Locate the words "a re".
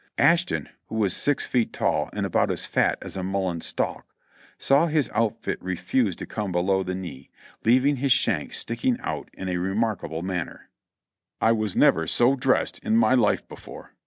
9.47-9.75